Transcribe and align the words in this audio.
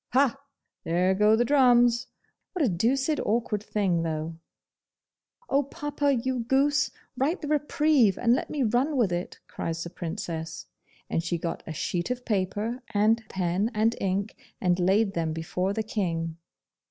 'Ha! 0.13 0.35
there 0.83 1.13
go 1.13 1.35
the 1.35 1.45
drums! 1.45 2.07
What 2.53 2.65
a 2.65 2.69
doosid 2.69 3.19
awkward 3.19 3.61
thing 3.61 4.01
though!' 4.01 4.35
'Oh, 5.47 5.61
papa, 5.61 6.11
you 6.11 6.39
goose! 6.39 6.89
Write 7.15 7.41
the 7.43 7.47
reprieve, 7.47 8.17
and 8.17 8.33
let 8.33 8.49
me 8.49 8.63
run 8.63 8.97
with 8.97 9.11
it,' 9.11 9.37
cries 9.47 9.83
the 9.83 9.91
Princess 9.91 10.65
and 11.07 11.21
she 11.21 11.37
got 11.37 11.61
a 11.67 11.73
sheet 11.73 12.09
of 12.09 12.25
paper, 12.25 12.81
and 12.95 13.21
pen 13.29 13.69
and 13.75 13.95
ink, 14.01 14.35
and 14.59 14.79
laid 14.79 15.13
them 15.13 15.33
before 15.33 15.71
the 15.71 15.83
King. 15.83 16.37